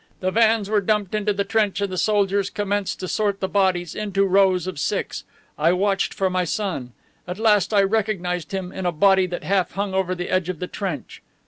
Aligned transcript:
The 0.19 0.31
vans 0.31 0.67
were 0.67 0.81
dumped 0.81 1.13
into 1.13 1.31
the 1.31 1.43
trench 1.43 1.79
and 1.79 1.91
the 1.91 1.95
soldiers 1.95 2.49
commenced 2.49 2.99
to 3.01 3.07
sort 3.07 3.39
the 3.39 3.47
bodies 3.47 3.93
into 3.93 4.25
rows 4.25 4.65
of 4.65 4.79
six. 4.79 5.25
I 5.59 5.73
watched 5.73 6.11
for 6.11 6.27
my 6.27 6.43
son. 6.43 6.93
At 7.27 7.37
last 7.37 7.71
I 7.71 7.83
recognized 7.83 8.51
him 8.51 8.71
in 8.71 8.87
a 8.87 8.91
body 8.91 9.27
that 9.27 9.43
half 9.43 9.73
hung 9.73 9.93
over 9.93 10.15
the 10.15 10.31
edge 10.31 10.49
of 10.49 10.57
the 10.57 10.65
trench. 10.65 11.21